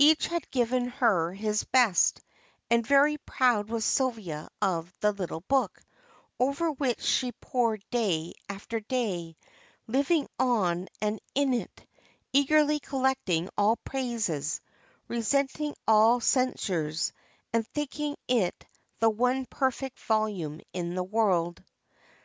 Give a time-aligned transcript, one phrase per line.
[0.00, 2.20] Each had given her his best,
[2.68, 5.80] and very proud was Sylvia of the little book,
[6.40, 9.36] over which she pored day after day,
[9.86, 11.86] living on and in it,
[12.32, 14.60] eagerly collecting all praises,
[15.06, 17.12] resenting all censures,
[17.52, 18.66] and thinking it
[18.98, 21.62] the one perfect volume in the world.